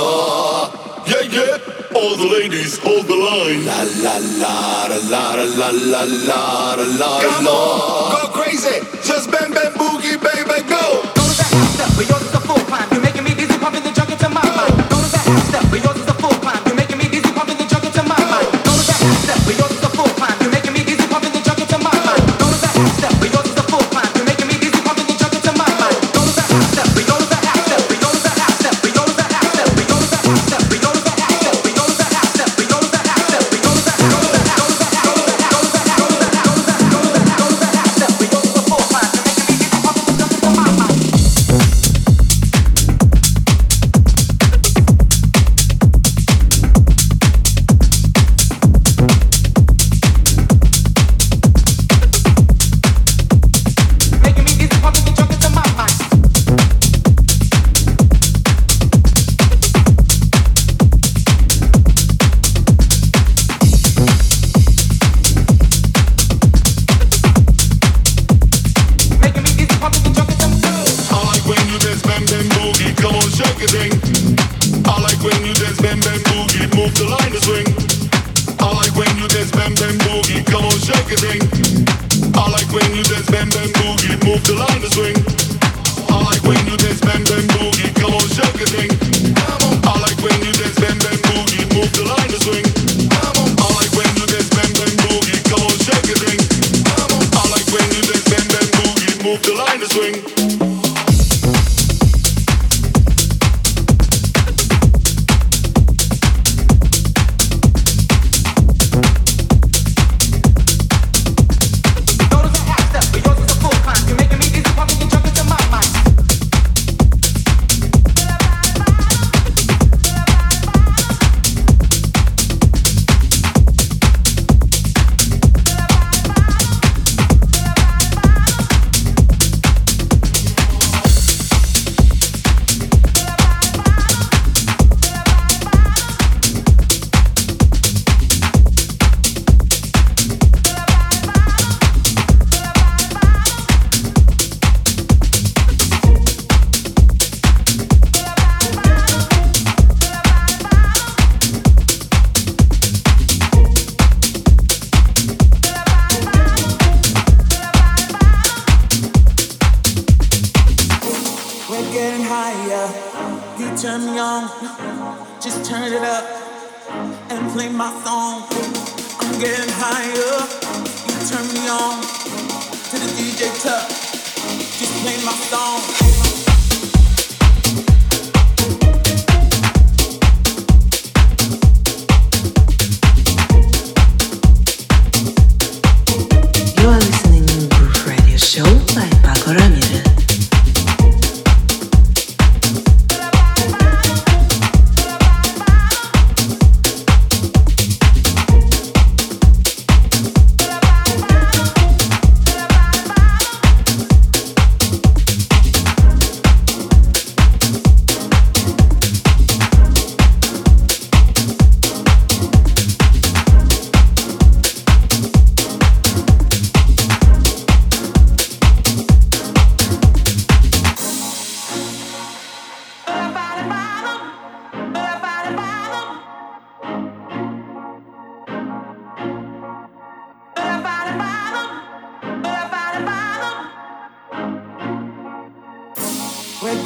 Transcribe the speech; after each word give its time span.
la. 0.00 0.70
Yeah, 1.06 1.22
yeah. 1.36 1.96
All 1.96 2.16
the 2.16 2.26
ladies 2.26 2.78
hold 2.78 3.06
the 3.06 3.16
line. 3.16 3.64
La 3.66 3.82
la 4.04 4.16
la 4.40 4.86
la 4.86 5.34
la 5.34 5.34
la 5.34 5.70
la 5.70 6.02
la 6.04 6.74
la 6.74 6.84
la. 6.98 7.20
Come 7.20 7.46
on, 7.46 8.12
go 8.14 8.28
crazy. 8.32 8.80
Just 9.02 9.30
bang 9.30 9.52
bang 9.52 9.72
boogie, 9.74 10.16
baby, 10.16 10.62
go. 10.68 11.02
Go 11.18 11.22
to 11.22 11.34
that 11.40 11.50
house 11.52 11.74
step, 11.74 11.90
but 11.96 12.08
yours 12.08 12.22
is 12.22 12.32
the 12.32 12.40
full 12.40 12.62
climb. 12.70 12.88
You're 12.92 13.02
making 13.02 13.24
me 13.24 13.34
dizzy, 13.34 13.58
pumping 13.58 13.82
the 13.82 13.92
junk 13.92 14.10
into 14.10 14.28
my 14.28 14.44
mind. 14.56 14.76
Go 14.88 14.98
to 15.02 15.10
that 15.10 15.26
house 15.26 15.48
step, 15.48 15.64
but 15.70 15.82
yours. 15.84 15.99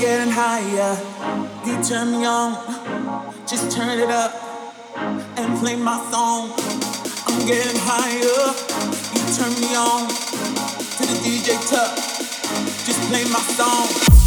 getting 0.05 0.31
higher. 0.31 0.93
You 1.65 1.83
turn 1.83 2.13
me 2.13 2.27
on, 2.27 2.53
just 3.49 3.75
turn 3.75 3.99
it 3.99 4.11
up 4.11 4.35
and 5.39 5.59
play 5.59 5.77
my 5.77 5.97
song. 6.11 6.53
I'm 7.27 7.47
getting 7.47 7.81
higher. 7.89 8.45
You 9.15 9.23
turn 9.39 9.55
me 9.63 9.75
on 9.75 10.09
to 10.97 11.03
the 11.09 11.17
DJ 11.25 11.57
Tuck, 11.71 11.97
just 12.85 13.01
play 13.09 13.25
my 13.33 13.41
song. 13.57 14.24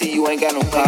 I'm 0.00 0.06
talking, 0.06 0.22
always 0.22 0.42
in 0.42 0.87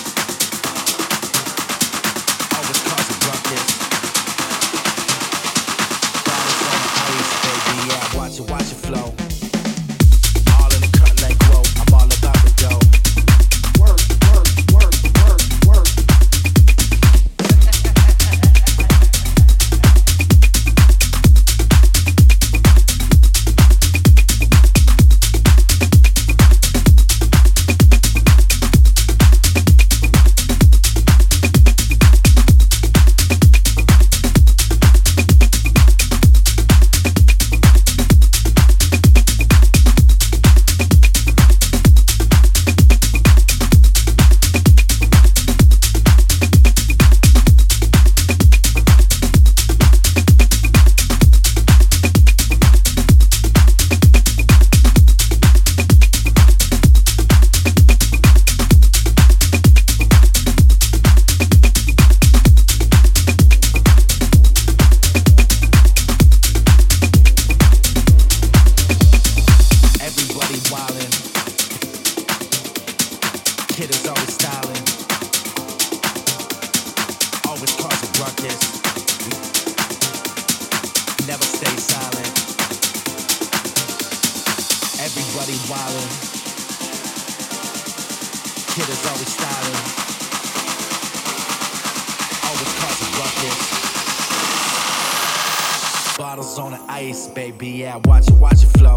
ice, 96.87 97.27
baby. 97.27 97.67
Yeah, 97.69 97.99
watch 98.05 98.27
it, 98.27 98.33
watch 98.35 98.63
it 98.63 98.69
flow. 98.77 98.95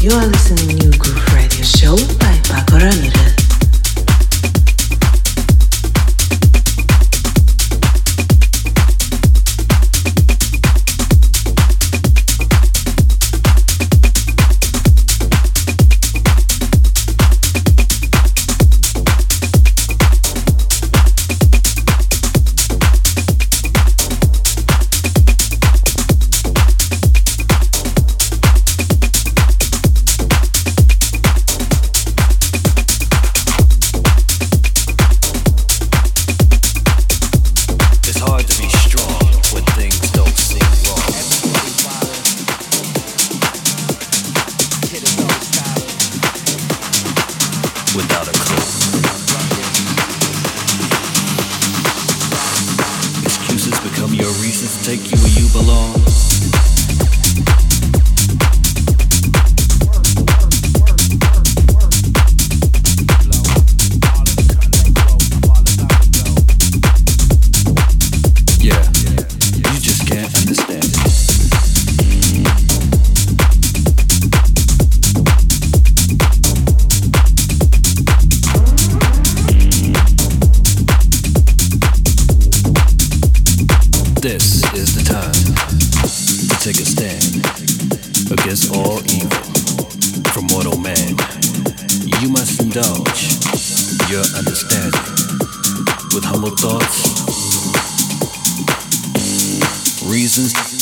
You 0.00 0.10
are 0.10 0.26
listening 0.26 0.68
to 0.68 0.86
New 0.86 0.98
Groove 0.98 1.34
Radio 1.34 1.62
Show 1.62 1.96
by 2.18 2.34
Pako 2.42 2.80
Ramirez. 2.80 3.41
Are 100.12 100.81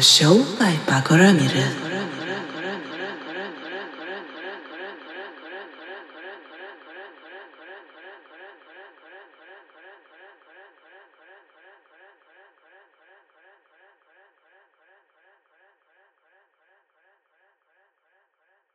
Show 0.00 0.44
by 0.58 0.76
Pako 0.86 1.18
Ramirez. 1.18 1.87